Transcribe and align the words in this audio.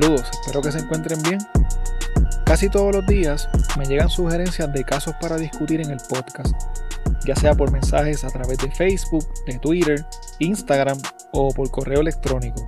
Saludos, 0.00 0.30
espero 0.30 0.62
que 0.62 0.70
se 0.70 0.78
encuentren 0.78 1.20
bien. 1.24 1.40
Casi 2.46 2.68
todos 2.68 2.94
los 2.94 3.04
días 3.08 3.48
me 3.76 3.84
llegan 3.84 4.08
sugerencias 4.08 4.72
de 4.72 4.84
casos 4.84 5.12
para 5.20 5.36
discutir 5.36 5.80
en 5.80 5.90
el 5.90 5.98
podcast, 6.08 6.54
ya 7.26 7.34
sea 7.34 7.54
por 7.54 7.72
mensajes 7.72 8.22
a 8.22 8.28
través 8.28 8.58
de 8.58 8.70
Facebook, 8.70 9.26
de 9.46 9.58
Twitter, 9.58 10.06
Instagram 10.38 10.98
o 11.32 11.52
por 11.52 11.68
correo 11.72 12.00
electrónico. 12.00 12.64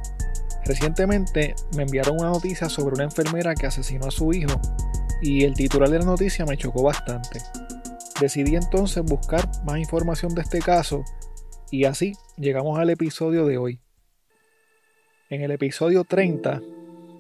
Recientemente 0.65 1.55
me 1.77 1.85
enviaron 1.85 2.19
una 2.19 2.31
noticia 2.31 2.69
sobre 2.69 2.97
una 2.97 3.05
enfermera 3.05 3.55
que 3.55 3.67
asesinó 3.67 4.09
a 4.09 4.11
su 4.11 4.33
hijo 4.33 4.61
y 5.23 5.45
el 5.45 5.55
titular 5.55 5.89
de 5.89 6.01
la 6.01 6.07
noticia 6.07 6.45
me 6.45 6.57
chocó 6.57 6.83
bastante. 6.83 7.41
Decidí 8.21 8.57
entonces 8.57 9.05
buscar 9.05 9.49
más 9.65 9.79
información 9.79 10.35
de 10.35 10.43
este 10.43 10.59
caso 10.59 11.05
y 11.71 11.85
así 11.85 12.15
llegamos 12.37 12.77
al 12.81 12.91
episodio 12.91 13.47
de 13.47 13.57
hoy. 13.57 13.81
En 15.29 15.43
el 15.43 15.53
episodio 15.53 16.03
30, 16.03 16.61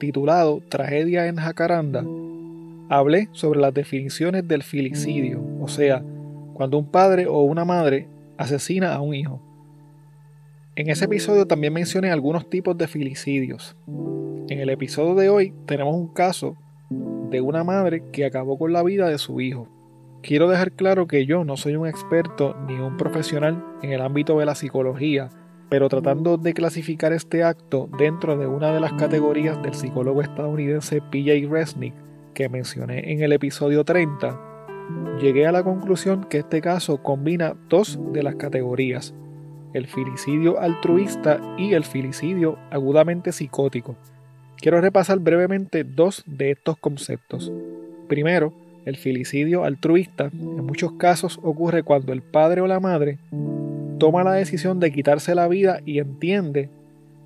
titulado 0.00 0.60
Tragedia 0.68 1.28
en 1.28 1.36
Jacaranda, 1.36 2.04
hablé 2.88 3.28
sobre 3.30 3.60
las 3.60 3.72
definiciones 3.72 4.48
del 4.48 4.64
filicidio, 4.64 5.40
o 5.60 5.68
sea, 5.68 6.02
cuando 6.54 6.76
un 6.76 6.90
padre 6.90 7.26
o 7.28 7.42
una 7.42 7.64
madre 7.64 8.08
asesina 8.36 8.92
a 8.94 9.00
un 9.00 9.14
hijo. 9.14 9.40
En 10.74 10.90
ese 10.90 11.04
episodio 11.04 11.46
también 11.46 11.72
mencioné 11.72 12.10
algunos 12.10 12.50
tipos 12.50 12.76
de 12.76 12.88
filicidios. 12.88 13.76
En 14.48 14.58
el 14.58 14.70
episodio 14.70 15.14
de 15.14 15.28
hoy 15.28 15.54
tenemos 15.66 15.94
un 15.94 16.08
caso 16.08 16.56
de 16.90 17.40
una 17.40 17.62
madre 17.62 18.02
que 18.10 18.24
acabó 18.24 18.58
con 18.58 18.72
la 18.72 18.82
vida 18.82 19.08
de 19.08 19.18
su 19.18 19.40
hijo. 19.40 19.68
Quiero 20.22 20.48
dejar 20.48 20.72
claro 20.72 21.06
que 21.06 21.26
yo 21.26 21.44
no 21.44 21.56
soy 21.56 21.76
un 21.76 21.86
experto 21.86 22.56
ni 22.66 22.74
un 22.74 22.96
profesional 22.96 23.62
en 23.82 23.92
el 23.92 24.00
ámbito 24.00 24.38
de 24.38 24.46
la 24.46 24.54
psicología, 24.54 25.28
pero 25.70 25.88
tratando 25.88 26.36
de 26.36 26.52
clasificar 26.52 27.12
este 27.12 27.44
acto 27.44 27.88
dentro 27.96 28.36
de 28.36 28.46
una 28.46 28.72
de 28.72 28.80
las 28.80 28.92
categorías 28.94 29.62
del 29.62 29.72
psicólogo 29.72 30.20
estadounidense 30.20 31.00
PJ 31.00 31.48
Resnick 31.48 31.94
que 32.34 32.48
mencioné 32.48 33.12
en 33.12 33.22
el 33.22 33.32
episodio 33.32 33.84
30, 33.84 34.38
llegué 35.20 35.46
a 35.46 35.52
la 35.52 35.62
conclusión 35.62 36.24
que 36.24 36.38
este 36.38 36.60
caso 36.60 37.02
combina 37.02 37.54
dos 37.68 37.98
de 38.12 38.22
las 38.24 38.34
categorías, 38.34 39.14
el 39.72 39.86
filicidio 39.86 40.60
altruista 40.60 41.40
y 41.56 41.74
el 41.74 41.84
filicidio 41.84 42.58
agudamente 42.70 43.30
psicótico. 43.30 43.96
Quiero 44.56 44.80
repasar 44.80 45.20
brevemente 45.20 45.84
dos 45.84 46.24
de 46.26 46.50
estos 46.50 46.76
conceptos. 46.78 47.52
Primero, 48.08 48.52
el 48.84 48.96
filicidio 48.96 49.64
altruista 49.64 50.30
en 50.32 50.66
muchos 50.66 50.92
casos 50.92 51.38
ocurre 51.42 51.84
cuando 51.84 52.12
el 52.12 52.22
padre 52.22 52.60
o 52.60 52.66
la 52.66 52.80
madre 52.80 53.18
toma 54.00 54.24
la 54.24 54.32
decisión 54.32 54.80
de 54.80 54.90
quitarse 54.90 55.36
la 55.36 55.46
vida 55.46 55.80
y 55.84 56.00
entiende 56.00 56.70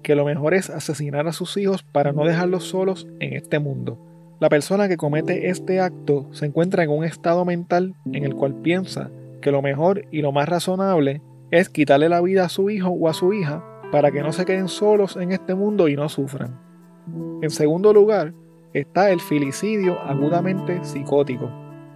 que 0.02 0.16
lo 0.16 0.26
mejor 0.26 0.52
es 0.52 0.68
asesinar 0.68 1.26
a 1.26 1.32
sus 1.32 1.56
hijos 1.56 1.82
para 1.82 2.12
no 2.12 2.26
dejarlos 2.26 2.64
solos 2.64 3.06
en 3.20 3.32
este 3.32 3.58
mundo. 3.60 3.96
La 4.40 4.48
persona 4.50 4.88
que 4.88 4.98
comete 4.98 5.48
este 5.48 5.80
acto 5.80 6.26
se 6.32 6.44
encuentra 6.44 6.82
en 6.82 6.90
un 6.90 7.04
estado 7.04 7.44
mental 7.44 7.94
en 8.12 8.24
el 8.24 8.34
cual 8.34 8.56
piensa 8.56 9.10
que 9.40 9.52
lo 9.52 9.62
mejor 9.62 10.04
y 10.10 10.20
lo 10.20 10.32
más 10.32 10.48
razonable 10.48 11.22
es 11.50 11.70
quitarle 11.70 12.08
la 12.08 12.20
vida 12.20 12.44
a 12.44 12.48
su 12.48 12.68
hijo 12.68 12.88
o 12.90 13.08
a 13.08 13.14
su 13.14 13.32
hija 13.32 13.64
para 13.92 14.10
que 14.10 14.22
no 14.22 14.32
se 14.32 14.44
queden 14.44 14.68
solos 14.68 15.16
en 15.16 15.30
este 15.30 15.54
mundo 15.54 15.86
y 15.86 15.94
no 15.94 16.08
sufran. 16.08 16.60
En 17.40 17.50
segundo 17.50 17.92
lugar, 17.92 18.34
está 18.72 19.10
el 19.12 19.20
filicidio 19.20 20.00
agudamente 20.00 20.82
psicótico, 20.82 21.48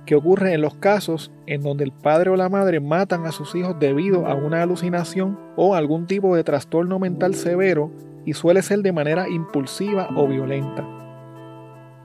que 0.09 0.15
ocurre 0.15 0.55
en 0.55 0.63
los 0.63 0.75
casos 0.75 1.31
en 1.47 1.63
donde 1.63 1.85
el 1.85 1.93
padre 1.93 2.31
o 2.31 2.37
la 2.37 2.49
madre 2.49 2.81
matan 2.81 3.27
a 3.27 3.31
sus 3.31 3.55
hijos 3.55 3.79
debido 3.79 4.27
a 4.27 4.35
una 4.35 4.63
alucinación 4.63 5.39
o 5.55 5.75
algún 5.75 6.07
tipo 6.07 6.35
de 6.35 6.45
trastorno 6.45 6.99
mental 6.99 7.35
severo 7.35 7.91
y 8.25 8.33
suele 8.33 8.63
ser 8.63 8.79
de 8.79 8.91
manera 8.91 9.29
impulsiva 9.29 10.09
o 10.17 10.27
violenta. 10.27 10.89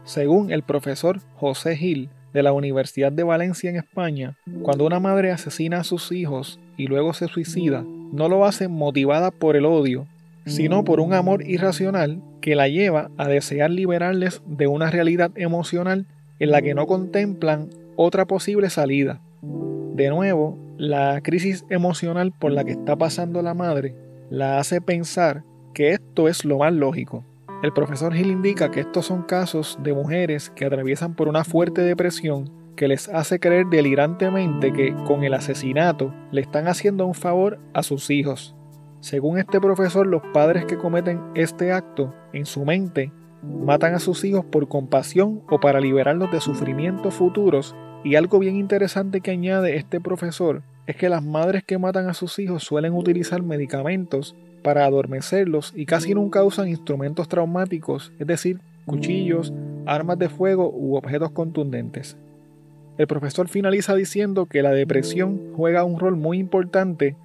Según 0.04 0.52
el 0.52 0.64
profesor 0.64 1.22
José 1.38 1.78
Gil 1.78 2.10
de 2.34 2.44
la 2.44 2.52
Universidad 2.52 3.14
de 3.14 3.24
Valencia 3.24 3.70
en 3.70 3.78
España, 3.78 4.38
cuando 4.64 4.86
una 4.86 5.00
madre 5.00 5.32
asesina 5.32 5.78
a 5.78 5.84
sus 5.86 6.12
hijos 6.12 6.60
y 6.76 6.88
luego 6.88 7.14
se 7.14 7.30
suicida, 7.30 7.86
no 8.12 8.28
lo 8.28 8.44
hace 8.44 8.68
motivada 8.68 9.32
por 9.32 9.56
el 9.56 9.66
odio, 9.66 10.08
sino 10.46 10.84
por 10.84 11.00
un 11.00 11.14
amor 11.14 11.48
irracional 11.48 12.22
que 12.42 12.58
la 12.58 12.68
lleva 12.68 13.12
a 13.16 13.30
desear 13.30 13.72
liberarles 13.72 14.42
de 14.46 14.68
una 14.68 14.92
realidad 14.92 15.32
emocional 15.36 16.06
en 16.40 16.52
la 16.52 16.62
que 16.62 16.74
no 16.74 16.86
contemplan 16.86 17.70
otra 17.96 18.26
posible 18.26 18.70
salida. 18.70 19.22
De 19.42 20.10
nuevo, 20.10 20.58
la 20.78 21.22
crisis 21.22 21.66
emocional 21.70 22.32
por 22.32 22.52
la 22.52 22.64
que 22.64 22.72
está 22.72 22.96
pasando 22.96 23.42
la 23.42 23.54
madre 23.54 23.96
la 24.30 24.58
hace 24.58 24.82
pensar 24.82 25.44
que 25.74 25.92
esto 25.92 26.28
es 26.28 26.46
lo 26.46 26.58
más 26.60 26.74
lógico. 26.74 27.24
El 27.62 27.74
profesor 27.74 28.16
Hill 28.16 28.32
indica 28.32 28.72
que 28.72 28.82
estos 28.82 29.06
son 29.06 29.24
casos 29.24 29.78
de 29.82 29.94
mujeres 29.94 30.50
que 30.50 30.66
atraviesan 30.66 31.16
por 31.16 31.28
una 31.28 31.44
fuerte 31.44 31.82
depresión 31.82 32.52
que 32.76 32.88
les 32.88 33.08
hace 33.10 33.40
creer 33.40 33.68
delirantemente 33.68 34.74
que 34.74 34.94
con 35.08 35.24
el 35.24 35.34
asesinato 35.34 36.14
le 36.32 36.42
están 36.42 36.68
haciendo 36.68 37.06
un 37.06 37.14
favor 37.14 37.60
a 37.74 37.84
sus 37.84 38.10
hijos. 38.10 38.56
Según 39.00 39.38
este 39.38 39.60
profesor, 39.60 40.08
los 40.08 40.22
padres 40.34 40.66
que 40.66 40.78
cometen 40.78 41.22
este 41.36 41.72
acto 41.72 42.14
en 42.34 42.46
su 42.46 42.66
mente 42.66 43.12
matan 43.44 43.94
a 43.94 44.00
sus 44.00 44.24
hijos 44.24 44.46
por 44.46 44.68
compasión 44.68 45.42
o 45.50 45.60
para 45.60 45.80
liberarlos 45.80 46.32
de 46.32 46.42
sufrimientos 46.42 47.14
futuros. 47.14 47.76
Y 48.04 48.16
algo 48.16 48.40
bien 48.40 48.56
interesante 48.56 49.22
que 49.22 49.32
añade 49.32 49.78
este 49.78 50.02
profesor 50.02 50.64
es 50.88 50.96
que 50.96 51.10
las 51.10 51.24
madres 51.24 51.64
que 51.64 51.78
matan 51.78 52.10
a 52.10 52.14
sus 52.14 52.40
hijos 52.40 52.64
suelen 52.64 52.94
utilizar 52.94 53.42
medicamentos 53.42 54.36
para 54.64 54.86
adormecerlos 54.86 55.74
y 55.76 55.86
casi 55.86 56.14
nunca 56.14 56.44
usan 56.44 56.70
instrumentos 56.70 57.28
traumáticos, 57.28 58.12
es 58.20 58.28
decir, 58.28 58.60
cuchillos, 58.86 59.54
armas 59.86 60.20
de 60.20 60.30
fuego 60.30 60.70
u 60.74 60.96
objetos 60.96 61.32
contundentes. 61.32 62.18
El 62.98 63.08
profesor 63.08 63.48
finaliza 63.48 63.96
diciendo 63.96 64.46
que 64.46 64.62
la 64.62 64.72
depresión 64.72 65.54
juega 65.56 65.84
un 65.84 66.00
rol 66.00 66.16
muy 66.16 66.38
importante 66.38 67.16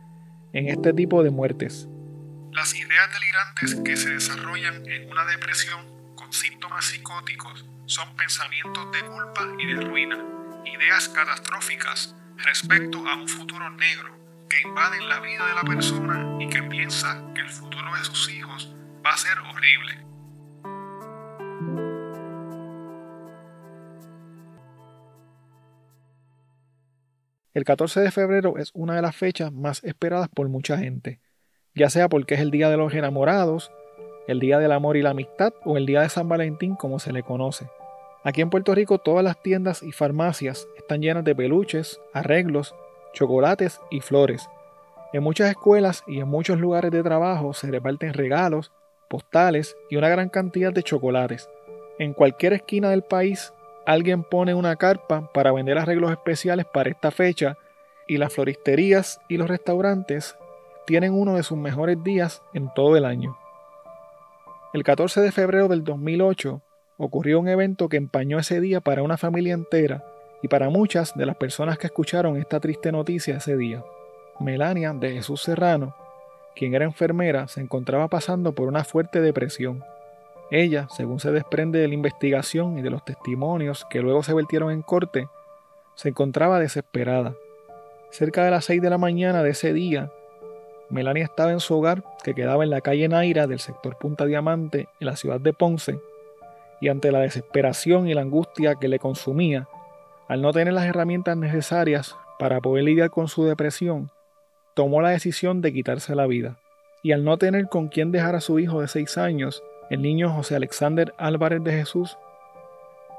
en 0.53 0.69
este 0.69 0.93
tipo 0.93 1.23
de 1.23 1.31
muertes. 1.31 1.89
Las 2.53 2.75
ideas 2.75 3.09
delirantes 3.13 3.83
que 3.85 3.97
se 3.97 4.11
desarrollan 4.11 4.87
en 4.89 5.11
una 5.11 5.27
depresión 5.27 5.98
síntomas 6.31 6.85
psicóticos 6.87 7.65
son 7.87 8.15
pensamientos 8.17 8.91
de 8.93 9.01
culpa 9.01 9.47
y 9.59 9.67
de 9.67 9.81
ruina, 9.81 10.19
ideas 10.65 11.09
catastróficas 11.09 12.15
respecto 12.37 13.07
a 13.09 13.15
un 13.15 13.29
futuro 13.29 13.71
negro 13.71 14.17
que 14.49 14.61
invaden 14.61 15.09
la 15.09 15.21
vida 15.21 15.47
de 15.47 15.55
la 15.55 15.63
persona 15.63 16.37
y 16.41 16.49
que 16.49 16.63
piensa 16.63 17.23
que 17.35 17.41
el 17.41 17.49
futuro 17.49 17.95
de 17.95 18.05
sus 18.05 18.31
hijos 18.31 18.75
va 19.05 19.13
a 19.13 19.17
ser 19.17 19.39
horrible. 19.39 20.09
El 27.55 27.65
14 27.65 28.01
de 28.01 28.11
febrero 28.13 28.57
es 28.57 28.71
una 28.73 28.95
de 28.95 29.03
las 29.03 29.17
fechas 29.17 29.53
más 29.53 29.83
esperadas 29.83 30.29
por 30.29 30.49
mucha 30.49 30.79
gente, 30.79 31.21
ya 31.75 31.91
sea 31.91 32.09
porque 32.09 32.35
es 32.35 32.41
el 32.41 32.51
Día 32.51 32.71
de 32.71 32.77
los 32.77 32.95
Enamorados, 32.95 33.73
el 34.29 34.39
Día 34.39 34.59
del 34.59 34.73
Amor 34.73 34.97
y 34.97 35.03
la 35.03 35.11
Amistad 35.11 35.53
o 35.65 35.77
el 35.77 35.87
Día 35.87 36.03
de 36.03 36.09
San 36.09 36.29
Valentín 36.29 36.77
como 36.77 37.01
se 37.01 37.13
le 37.13 37.25
conoce. 37.25 37.67
Aquí 38.23 38.43
en 38.43 38.51
Puerto 38.51 38.75
Rico 38.75 38.99
todas 38.99 39.25
las 39.25 39.43
tiendas 39.43 39.83
y 39.83 39.91
farmacias 39.91 40.69
están 40.77 41.01
llenas 41.01 41.25
de 41.25 41.35
peluches, 41.35 42.01
arreglos, 42.13 42.75
chocolates 43.15 43.81
y 43.91 44.01
flores. 44.01 44.49
En 45.15 45.23
muchas 45.23 45.49
escuelas 45.49 46.05
y 46.07 46.21
en 46.21 46.29
muchos 46.29 46.61
lugares 46.61 46.91
de 46.91 47.03
trabajo 47.03 47.55
se 47.55 47.71
reparten 47.71 48.13
regalos, 48.13 48.71
postales 49.09 49.77
y 49.89 49.97
una 49.97 50.11
gran 50.11 50.29
cantidad 50.29 50.73
de 50.73 50.83
chocolates. 50.83 51.49
En 51.99 52.13
cualquier 52.13 52.53
esquina 52.53 52.91
del 52.91 53.03
país 53.03 53.55
alguien 53.87 54.23
pone 54.25 54.53
una 54.53 54.77
carpa 54.77 55.33
para 55.33 55.53
vender 55.53 55.79
arreglos 55.79 56.11
especiales 56.11 56.67
para 56.67 56.91
esta 56.91 57.11
fecha 57.11 57.57
y 58.07 58.19
las 58.19 58.35
floristerías 58.35 59.21
y 59.29 59.39
los 59.39 59.49
restaurantes 59.49 60.37
tienen 60.87 61.15
uno 61.15 61.37
de 61.37 61.43
sus 61.43 61.57
mejores 61.57 62.03
días 62.05 62.43
en 62.53 62.71
todo 62.75 62.97
el 62.99 63.07
año. 63.07 63.39
El 64.75 64.85
14 64.85 65.23
de 65.23 65.33
febrero 65.33 65.67
del 65.67 65.83
2008 65.83 66.61
ocurrió 66.99 67.41
un 67.41 67.49
evento 67.49 67.89
que 67.89 67.97
empañó 67.97 68.39
ese 68.39 68.61
día 68.61 68.83
para 68.83 69.03
una 69.03 69.17
familia 69.17 69.55
entera 69.55 70.05
y 70.43 70.49
para 70.49 70.69
muchas 70.69 71.17
de 71.17 71.25
las 71.25 71.37
personas 71.37 71.79
que 71.79 71.87
escucharon 71.87 72.37
esta 72.37 72.61
triste 72.61 72.93
noticia 72.93 73.39
ese 73.39 73.57
día. 73.57 73.83
Melania 74.41 74.93
de 74.93 75.13
Jesús 75.13 75.41
Serrano, 75.41 75.97
quien 76.55 76.75
era 76.75 76.85
enfermera, 76.85 77.49
se 77.49 77.63
encontraba 77.63 78.09
pasando 78.09 78.55
por 78.55 78.69
una 78.69 78.85
fuerte 78.85 79.23
depresión. 79.23 79.85
Ella, 80.51 80.87
según 80.95 81.19
se 81.19 81.33
desprende 81.33 81.79
de 81.79 81.89
la 81.89 81.95
investigación 81.95 82.79
y 82.79 82.83
de 82.83 82.91
los 82.91 83.07
testimonios 83.07 83.87
que 83.89 84.03
luego 84.03 84.23
se 84.23 84.35
vertieron 84.35 84.71
en 84.71 84.83
corte, 84.83 85.29
se 85.95 86.11
encontraba 86.11 86.59
desesperada. 86.59 87.35
Cerca 88.11 88.45
de 88.45 88.51
las 88.51 88.67
6 88.67 88.83
de 88.83 88.91
la 88.91 88.99
mañana 88.99 89.43
de 89.43 89.51
ese 89.51 89.73
día, 89.73 90.13
Melania 90.91 91.25
estaba 91.25 91.53
en 91.53 91.61
su 91.61 91.77
hogar, 91.77 92.03
que 92.25 92.35
quedaba 92.35 92.65
en 92.65 92.71
la 92.71 92.81
calle 92.81 93.09
Naira 93.09 93.47
del 93.47 93.59
sector 93.59 93.97
Punta 93.99 94.25
Diamante, 94.25 94.89
en 95.01 95.07
la 95.07 95.17
ciudad 95.17 95.41
de 95.41 95.53
Ponce, 95.53 95.99
y 96.81 96.89
ante 96.89 97.13
la 97.13 97.21
desesperación 97.21 98.09
y 98.09 98.15
la 98.15 98.23
angustia 98.23 98.77
que 98.77 98.89
le 98.89 98.99
consumía, 98.99 99.69
al 100.29 100.43
no 100.43 100.53
tener 100.53 100.75
las 100.75 100.87
herramientas 100.87 101.37
necesarias 101.37 102.17
para 102.39 102.61
poder 102.61 102.85
lidiar 102.85 103.11
con 103.11 103.29
su 103.29 103.45
depresión, 103.45 104.11
tomó 104.75 105.03
la 105.03 105.11
decisión 105.11 105.61
de 105.61 105.73
quitarse 105.73 106.15
la 106.15 106.27
vida. 106.27 106.59
Y 107.03 107.13
al 107.13 107.25
no 107.25 107.39
tener 107.39 107.69
con 107.69 107.89
quién 107.89 108.13
dejar 108.13 108.35
a 108.35 108.41
su 108.41 108.59
hijo 108.59 108.81
de 108.81 108.89
seis 108.89 109.19
años, 109.19 109.63
el 109.91 110.03
niño 110.03 110.31
José 110.31 110.57
Alexander 110.57 111.15
Álvarez 111.19 111.65
de 111.65 111.73
Jesús, 111.73 112.17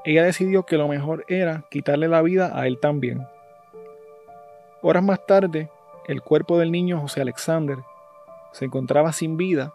ella 0.04 0.24
decidió 0.24 0.64
que 0.64 0.76
lo 0.76 0.88
mejor 0.88 1.24
era 1.28 1.64
quitarle 1.70 2.08
la 2.08 2.22
vida 2.22 2.58
a 2.58 2.66
él 2.66 2.78
también. 2.78 3.26
Horas 4.82 5.02
más 5.02 5.26
tarde, 5.26 5.68
el 6.10 6.22
cuerpo 6.22 6.58
del 6.58 6.72
niño 6.72 7.00
José 7.00 7.20
Alexander 7.20 7.78
se 8.50 8.64
encontraba 8.64 9.12
sin 9.12 9.36
vida, 9.36 9.74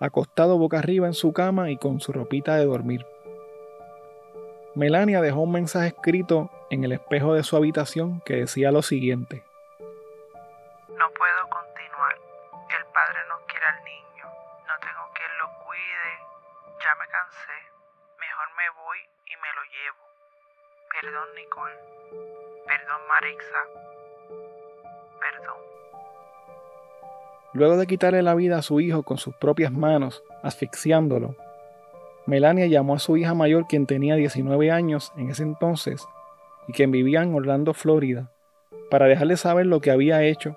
acostado 0.00 0.58
boca 0.58 0.78
arriba 0.78 1.06
en 1.06 1.14
su 1.14 1.32
cama 1.32 1.70
y 1.70 1.78
con 1.78 1.98
su 1.98 2.12
ropita 2.12 2.56
de 2.56 2.66
dormir. 2.66 3.06
Melania 4.74 5.22
dejó 5.22 5.40
un 5.40 5.52
mensaje 5.52 5.88
escrito 5.88 6.50
en 6.68 6.84
el 6.84 6.92
espejo 6.92 7.32
de 7.32 7.42
su 7.42 7.56
habitación 7.56 8.20
que 8.26 8.36
decía 8.36 8.70
lo 8.70 8.82
siguiente. 8.82 9.44
Luego 27.52 27.76
de 27.76 27.86
quitarle 27.86 28.22
la 28.22 28.34
vida 28.34 28.58
a 28.58 28.62
su 28.62 28.80
hijo 28.80 29.02
con 29.02 29.16
sus 29.16 29.34
propias 29.36 29.72
manos, 29.72 30.22
asfixiándolo, 30.42 31.36
Melania 32.26 32.66
llamó 32.66 32.96
a 32.96 32.98
su 32.98 33.16
hija 33.16 33.34
mayor, 33.34 33.66
quien 33.68 33.86
tenía 33.86 34.16
19 34.16 34.70
años 34.70 35.12
en 35.16 35.30
ese 35.30 35.44
entonces 35.44 36.06
y 36.66 36.72
quien 36.72 36.90
vivía 36.90 37.22
en 37.22 37.32
Orlando, 37.34 37.72
Florida, 37.72 38.30
para 38.90 39.06
dejarle 39.06 39.36
saber 39.36 39.66
lo 39.66 39.80
que 39.80 39.92
había 39.92 40.24
hecho 40.24 40.56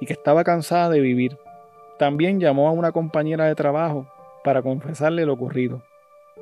y 0.00 0.06
que 0.06 0.12
estaba 0.12 0.44
cansada 0.44 0.88
de 0.88 1.00
vivir. 1.00 1.36
También 1.98 2.38
llamó 2.38 2.68
a 2.68 2.72
una 2.72 2.92
compañera 2.92 3.46
de 3.46 3.56
trabajo 3.56 4.06
para 4.44 4.62
confesarle 4.62 5.26
lo 5.26 5.32
ocurrido. 5.32 5.82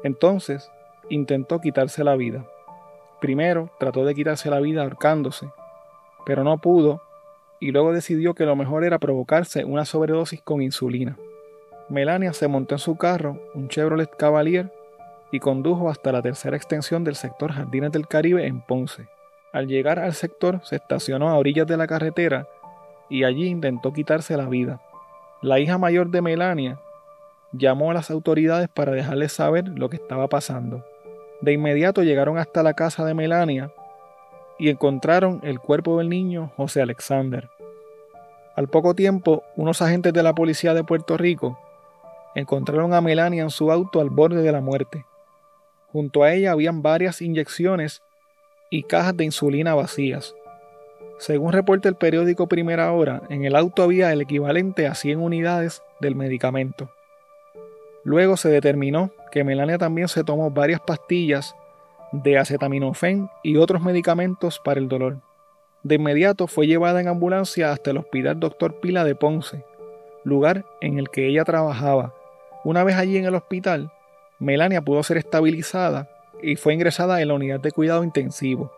Entonces 0.02 0.70
intentó 1.08 1.60
quitarse 1.60 2.04
la 2.04 2.14
vida. 2.14 2.44
Primero 3.20 3.70
trató 3.78 4.04
de 4.04 4.14
quitarse 4.14 4.50
la 4.50 4.60
vida 4.60 4.82
ahorcándose, 4.82 5.48
pero 6.26 6.44
no 6.44 6.58
pudo 6.58 7.00
y 7.60 7.72
luego 7.72 7.92
decidió 7.92 8.34
que 8.34 8.44
lo 8.44 8.56
mejor 8.56 8.84
era 8.84 8.98
provocarse 8.98 9.64
una 9.64 9.84
sobredosis 9.84 10.42
con 10.42 10.62
insulina. 10.62 11.16
Melania 11.88 12.32
se 12.32 12.48
montó 12.48 12.74
en 12.74 12.78
su 12.80 12.96
carro, 12.96 13.40
un 13.54 13.68
Chevrolet 13.68 14.10
Cavalier, 14.16 14.72
y 15.30 15.40
condujo 15.40 15.88
hasta 15.88 16.12
la 16.12 16.22
tercera 16.22 16.56
extensión 16.56 17.04
del 17.04 17.14
sector 17.14 17.52
Jardines 17.52 17.92
del 17.92 18.06
Caribe 18.06 18.46
en 18.46 18.60
Ponce. 18.60 19.08
Al 19.52 19.66
llegar 19.66 19.98
al 19.98 20.14
sector 20.14 20.60
se 20.64 20.76
estacionó 20.76 21.28
a 21.28 21.38
orillas 21.38 21.66
de 21.66 21.76
la 21.76 21.86
carretera 21.86 22.46
y 23.08 23.24
allí 23.24 23.46
intentó 23.46 23.92
quitarse 23.92 24.36
la 24.36 24.48
vida. 24.48 24.80
La 25.42 25.58
hija 25.58 25.78
mayor 25.78 26.10
de 26.10 26.22
Melania 26.22 26.80
llamó 27.52 27.90
a 27.90 27.94
las 27.94 28.10
autoridades 28.10 28.68
para 28.68 28.92
dejarles 28.92 29.32
saber 29.32 29.68
lo 29.68 29.88
que 29.88 29.96
estaba 29.96 30.28
pasando. 30.28 30.84
De 31.40 31.52
inmediato 31.52 32.02
llegaron 32.02 32.38
hasta 32.38 32.62
la 32.62 32.74
casa 32.74 33.04
de 33.04 33.14
Melania 33.14 33.70
y 34.58 34.70
encontraron 34.70 35.40
el 35.42 35.60
cuerpo 35.60 35.98
del 35.98 36.08
niño 36.08 36.52
José 36.56 36.82
Alexander. 36.82 37.48
Al 38.54 38.68
poco 38.68 38.94
tiempo, 38.94 39.42
unos 39.56 39.82
agentes 39.82 40.12
de 40.12 40.22
la 40.22 40.34
policía 40.34 40.72
de 40.72 40.84
Puerto 40.84 41.16
Rico 41.16 41.58
encontraron 42.34 42.94
a 42.94 43.00
Melania 43.00 43.42
en 43.42 43.50
su 43.50 43.70
auto 43.70 44.00
al 44.00 44.10
borde 44.10 44.42
de 44.42 44.52
la 44.52 44.60
muerte. 44.60 45.04
Junto 45.92 46.22
a 46.22 46.32
ella 46.32 46.52
habían 46.52 46.82
varias 46.82 47.22
inyecciones 47.22 48.02
y 48.70 48.82
cajas 48.82 49.16
de 49.16 49.24
insulina 49.24 49.74
vacías. 49.74 50.34
Según 51.18 51.52
reporta 51.52 51.88
el 51.88 51.94
periódico 51.94 52.46
Primera 52.46 52.92
Hora, 52.92 53.22
en 53.30 53.44
el 53.44 53.56
auto 53.56 53.82
había 53.82 54.12
el 54.12 54.20
equivalente 54.20 54.86
a 54.86 54.94
100 54.94 55.20
unidades 55.20 55.82
del 56.00 56.14
medicamento. 56.14 56.90
Luego 58.04 58.36
se 58.36 58.50
determinó 58.50 59.10
que 59.32 59.42
Melania 59.42 59.78
también 59.78 60.08
se 60.08 60.24
tomó 60.24 60.50
varias 60.50 60.80
pastillas 60.80 61.56
de 62.12 62.38
acetaminofén 62.38 63.30
y 63.42 63.56
otros 63.56 63.82
medicamentos 63.82 64.60
para 64.64 64.80
el 64.80 64.88
dolor. 64.88 65.20
De 65.82 65.96
inmediato 65.96 66.46
fue 66.46 66.66
llevada 66.66 67.00
en 67.00 67.08
ambulancia 67.08 67.72
hasta 67.72 67.90
el 67.90 67.98
Hospital 67.98 68.40
Dr. 68.40 68.80
Pila 68.80 69.04
de 69.04 69.14
Ponce, 69.14 69.64
lugar 70.24 70.64
en 70.80 70.98
el 70.98 71.08
que 71.10 71.28
ella 71.28 71.44
trabajaba, 71.44 72.12
una 72.66 72.82
vez 72.82 72.96
allí 72.96 73.16
en 73.16 73.26
el 73.26 73.36
hospital, 73.36 73.92
Melania 74.40 74.82
pudo 74.82 75.00
ser 75.04 75.18
estabilizada 75.18 76.08
y 76.42 76.56
fue 76.56 76.74
ingresada 76.74 77.22
en 77.22 77.28
la 77.28 77.34
unidad 77.34 77.60
de 77.60 77.70
cuidado 77.70 78.02
intensivo. 78.02 78.72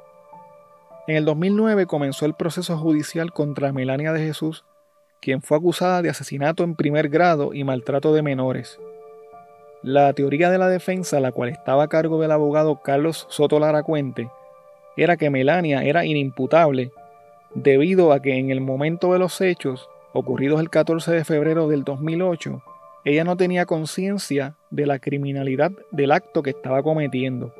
En 1.07 1.17
el 1.17 1.25
2009 1.25 1.87
comenzó 1.87 2.27
el 2.27 2.35
proceso 2.35 2.77
judicial 2.77 3.33
contra 3.33 3.73
Melania 3.73 4.13
de 4.13 4.21
Jesús, 4.21 4.67
quien 5.23 5.41
fue 5.41 5.57
acusada 5.57 6.03
de 6.03 6.11
asesinato 6.11 6.65
en 6.65 6.75
primer 6.75 7.09
grado 7.09 7.55
y 7.55 7.65
maltrato 7.65 8.13
de 8.13 8.21
menores. 8.21 8.79
La 9.83 10.13
teoría 10.13 10.51
de 10.51 10.59
la 10.59 10.69
defensa, 10.69 11.21
la 11.21 11.31
cual 11.31 11.51
estaba 11.51 11.85
a 11.85 11.89
cargo 11.89 12.21
del 12.21 12.33
abogado 12.33 12.83
Carlos 12.83 13.27
Soto 13.31 13.61
Laracuente, 13.61 14.29
era 14.97 15.17
que 15.17 15.31
Melania 15.31 15.85
era 15.85 16.05
inimputable 16.05 16.91
debido 17.55 18.13
a 18.13 18.21
que 18.21 18.37
en 18.37 18.51
el 18.51 18.61
momento 18.61 19.13
de 19.13 19.21
los 19.21 19.41
hechos, 19.41 19.89
ocurridos 20.13 20.61
el 20.61 20.69
14 20.69 21.13
de 21.13 21.25
febrero 21.25 21.69
del 21.69 21.85
2008, 21.85 22.61
ella 23.05 23.23
no 23.23 23.37
tenía 23.37 23.67
conciencia 23.67 24.57
de 24.71 24.87
la 24.87 24.99
criminalidad 24.99 25.71
del 25.93 26.11
acto 26.11 26.43
que 26.43 26.51
estaba 26.51 26.83
cometiendo. 26.83 27.55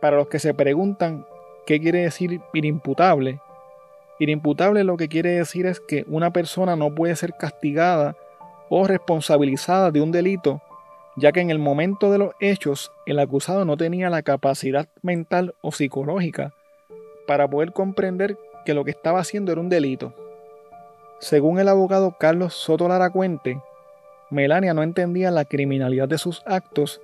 Para 0.00 0.16
los 0.16 0.28
que 0.28 0.38
se 0.38 0.54
preguntan 0.54 1.26
qué 1.66 1.80
quiere 1.80 2.02
decir 2.02 2.40
inimputable, 2.52 3.40
inimputable 4.20 4.84
lo 4.84 4.96
que 4.96 5.08
quiere 5.08 5.30
decir 5.32 5.66
es 5.66 5.80
que 5.80 6.04
una 6.06 6.32
persona 6.32 6.76
no 6.76 6.94
puede 6.94 7.16
ser 7.16 7.34
castigada 7.34 8.14
o 8.68 8.86
responsabilizada 8.86 9.90
de 9.90 10.00
un 10.00 10.12
delito, 10.12 10.62
ya 11.16 11.32
que 11.32 11.40
en 11.40 11.50
el 11.50 11.58
momento 11.58 12.10
de 12.10 12.18
los 12.18 12.34
hechos 12.40 12.92
el 13.06 13.18
acusado 13.18 13.64
no 13.64 13.76
tenía 13.76 14.10
la 14.10 14.22
capacidad 14.22 14.88
mental 15.02 15.54
o 15.60 15.72
psicológica 15.72 16.54
para 17.26 17.48
poder 17.48 17.72
comprender 17.72 18.36
que 18.64 18.74
lo 18.74 18.84
que 18.84 18.90
estaba 18.90 19.20
haciendo 19.20 19.52
era 19.52 19.60
un 19.60 19.68
delito. 19.68 20.14
Según 21.20 21.58
el 21.58 21.68
abogado 21.68 22.16
Carlos 22.18 22.54
Soto 22.54 22.88
Laracuente, 22.88 23.60
Melania 24.30 24.74
no 24.74 24.82
entendía 24.82 25.30
la 25.30 25.44
criminalidad 25.44 26.08
de 26.08 26.18
sus 26.18 26.42
actos 26.46 27.00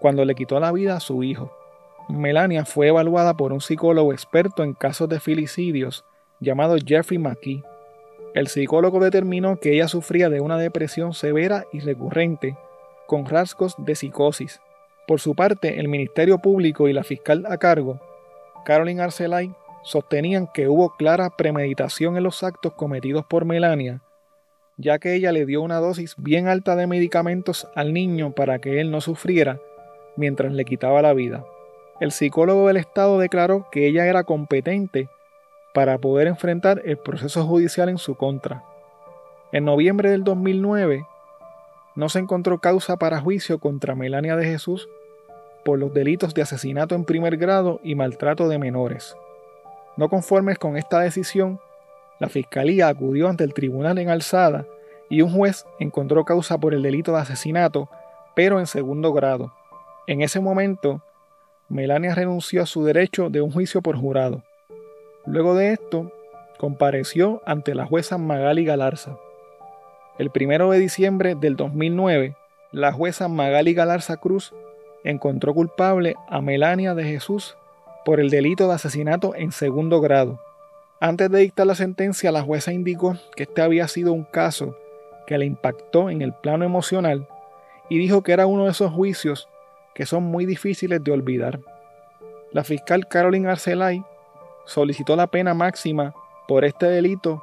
cuando 0.00 0.24
le 0.24 0.34
quitó 0.34 0.60
la 0.60 0.70
vida 0.70 0.96
a 0.96 1.00
su 1.00 1.22
hijo. 1.22 1.50
Melania 2.08 2.64
fue 2.64 2.88
evaluada 2.88 3.34
por 3.34 3.52
un 3.52 3.60
psicólogo 3.60 4.12
experto 4.12 4.62
en 4.62 4.74
casos 4.74 5.08
de 5.08 5.20
filicidios 5.20 6.04
llamado 6.40 6.76
Jeffrey 6.84 7.18
McKee. 7.18 7.62
El 8.34 8.48
psicólogo 8.48 9.00
determinó 9.00 9.58
que 9.58 9.72
ella 9.72 9.88
sufría 9.88 10.28
de 10.28 10.40
una 10.40 10.58
depresión 10.58 11.14
severa 11.14 11.64
y 11.72 11.80
recurrente, 11.80 12.56
con 13.06 13.26
rasgos 13.26 13.74
de 13.78 13.94
psicosis. 13.94 14.60
Por 15.06 15.20
su 15.20 15.34
parte, 15.34 15.80
el 15.80 15.88
Ministerio 15.88 16.38
Público 16.38 16.88
y 16.88 16.92
la 16.92 17.04
fiscal 17.04 17.44
a 17.48 17.58
cargo, 17.58 18.00
Caroline 18.64 19.02
Arcelay, 19.02 19.52
sostenían 19.82 20.48
que 20.52 20.68
hubo 20.68 20.96
clara 20.96 21.30
premeditación 21.30 22.16
en 22.16 22.22
los 22.22 22.42
actos 22.42 22.72
cometidos 22.72 23.24
por 23.26 23.44
Melania 23.44 24.00
ya 24.76 24.98
que 24.98 25.14
ella 25.14 25.32
le 25.32 25.46
dio 25.46 25.62
una 25.62 25.78
dosis 25.78 26.14
bien 26.16 26.48
alta 26.48 26.76
de 26.76 26.86
medicamentos 26.86 27.68
al 27.74 27.92
niño 27.92 28.32
para 28.32 28.58
que 28.58 28.80
él 28.80 28.90
no 28.90 29.00
sufriera 29.00 29.60
mientras 30.16 30.52
le 30.52 30.64
quitaba 30.64 31.02
la 31.02 31.12
vida. 31.12 31.44
El 32.00 32.10
psicólogo 32.10 32.66
del 32.66 32.76
Estado 32.76 33.18
declaró 33.18 33.68
que 33.70 33.86
ella 33.86 34.06
era 34.06 34.24
competente 34.24 35.08
para 35.72 35.98
poder 35.98 36.26
enfrentar 36.26 36.82
el 36.84 36.96
proceso 36.96 37.44
judicial 37.44 37.88
en 37.88 37.98
su 37.98 38.16
contra. 38.16 38.64
En 39.52 39.64
noviembre 39.64 40.10
del 40.10 40.24
2009, 40.24 41.06
no 41.94 42.08
se 42.08 42.18
encontró 42.18 42.58
causa 42.58 42.96
para 42.96 43.20
juicio 43.20 43.58
contra 43.58 43.94
Melania 43.94 44.36
de 44.36 44.46
Jesús 44.46 44.88
por 45.64 45.78
los 45.78 45.94
delitos 45.94 46.34
de 46.34 46.42
asesinato 46.42 46.94
en 46.94 47.04
primer 47.04 47.36
grado 47.36 47.80
y 47.82 47.94
maltrato 47.94 48.48
de 48.48 48.58
menores. 48.58 49.16
No 49.96 50.08
conformes 50.08 50.58
con 50.58 50.76
esta 50.76 51.00
decisión, 51.00 51.60
la 52.20 52.28
fiscalía 52.28 52.88
acudió 52.88 53.28
ante 53.28 53.44
el 53.44 53.54
tribunal 53.54 53.98
en 53.98 54.10
alzada 54.10 54.66
y 55.08 55.22
un 55.22 55.30
juez 55.30 55.66
encontró 55.78 56.24
causa 56.24 56.58
por 56.58 56.74
el 56.74 56.82
delito 56.82 57.12
de 57.12 57.20
asesinato, 57.20 57.88
pero 58.34 58.58
en 58.58 58.66
segundo 58.66 59.12
grado. 59.12 59.52
En 60.06 60.20
ese 60.20 60.40
momento, 60.40 61.02
Melania 61.68 62.14
renunció 62.14 62.62
a 62.62 62.66
su 62.66 62.84
derecho 62.84 63.30
de 63.30 63.40
un 63.40 63.50
juicio 63.50 63.82
por 63.82 63.96
jurado. 63.96 64.42
Luego 65.26 65.54
de 65.54 65.72
esto, 65.72 66.12
compareció 66.58 67.42
ante 67.46 67.74
la 67.74 67.86
jueza 67.86 68.18
Magali 68.18 68.64
Galarza. 68.64 69.16
El 70.16 70.30
primero 70.30 70.70
de 70.70 70.78
diciembre 70.78 71.34
del 71.34 71.56
2009, 71.56 72.36
la 72.70 72.92
jueza 72.92 73.26
Magali 73.26 73.74
Galarza 73.74 74.16
Cruz 74.16 74.54
encontró 75.02 75.54
culpable 75.54 76.14
a 76.28 76.40
Melania 76.40 76.94
de 76.94 77.04
Jesús 77.04 77.56
por 78.04 78.20
el 78.20 78.30
delito 78.30 78.68
de 78.68 78.74
asesinato 78.74 79.34
en 79.34 79.50
segundo 79.50 80.00
grado. 80.00 80.40
Antes 81.00 81.30
de 81.30 81.40
dictar 81.40 81.66
la 81.66 81.74
sentencia, 81.74 82.30
la 82.30 82.42
jueza 82.42 82.72
indicó 82.72 83.16
que 83.34 83.42
este 83.42 83.60
había 83.60 83.88
sido 83.88 84.12
un 84.12 84.24
caso 84.24 84.76
que 85.26 85.36
le 85.36 85.46
impactó 85.46 86.10
en 86.10 86.22
el 86.22 86.32
plano 86.32 86.64
emocional 86.64 87.26
y 87.88 87.98
dijo 87.98 88.22
que 88.22 88.32
era 88.32 88.46
uno 88.46 88.64
de 88.64 88.70
esos 88.70 88.92
juicios 88.92 89.48
que 89.94 90.06
son 90.06 90.22
muy 90.22 90.46
difíciles 90.46 91.02
de 91.02 91.12
olvidar. 91.12 91.60
La 92.52 92.62
fiscal 92.62 93.08
Caroline 93.08 93.48
Arcelay 93.48 94.04
solicitó 94.64 95.16
la 95.16 95.26
pena 95.26 95.54
máxima 95.54 96.14
por 96.46 96.64
este 96.64 96.86
delito, 96.86 97.42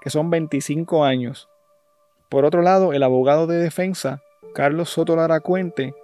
que 0.00 0.08
son 0.08 0.30
25 0.30 1.04
años. 1.04 1.48
Por 2.32 2.46
otro 2.46 2.62
lado, 2.62 2.94
el 2.94 3.02
abogado 3.02 3.46
de 3.46 3.58
defensa 3.58 4.22
Carlos 4.54 4.88
Soto 4.88 5.16
Laracuente, 5.16 5.94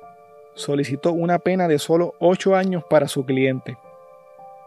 solicitó 0.54 1.12
una 1.12 1.38
pena 1.38 1.68
de 1.68 1.78
solo 1.78 2.14
8 2.18 2.54
años 2.54 2.84
para 2.84 3.08
su 3.08 3.24
cliente. 3.24 3.78